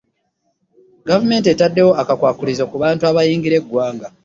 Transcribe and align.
Gavumenti 1.07 1.47
etaddewo 1.49 1.91
akakwakulizo 2.01 2.63
ku 2.71 2.75
bantu 2.83 3.03
abayingira 3.09 3.55
eggwanga. 3.61 4.07